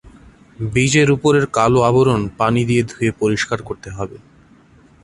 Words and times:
বীজের 0.73 1.09
উপরের 1.11 1.45
কালো 1.57 1.79
আবরণ 1.89 2.21
পানি 2.39 2.61
দিয়ে 2.69 2.83
ধুয়ে 2.83 3.11
পরিষ্কার 3.21 3.59
করতে 3.67 3.89
হবে। 3.97 4.17